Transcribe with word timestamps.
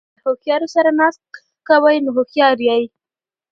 که 0.03 0.07
له 0.21 0.25
هوښیارو 0.25 0.67
سره 0.75 0.89
ناسته 0.99 1.25
کوئ؛ 1.67 1.97
نو 2.05 2.09
هوښیار 2.17 2.57
يې. 2.67 2.81